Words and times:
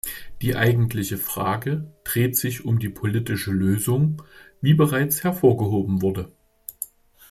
Die 0.41 0.55
eigentliche 0.55 1.19
Frage 1.19 1.85
dreht 2.05 2.35
sich 2.35 2.65
um 2.65 2.79
die 2.79 2.89
politische 2.89 3.51
Lösung, 3.51 4.23
wie 4.59 4.73
bereits 4.73 5.23
hervorgehoben 5.23 6.01
wurde. 6.01 6.31